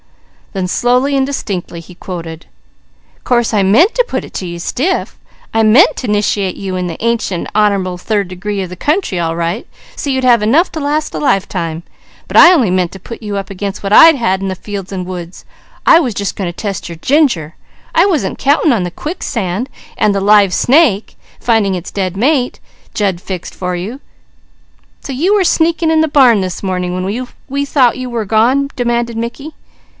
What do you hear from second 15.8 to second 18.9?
I was just going to test your ginger; I wasn't counting on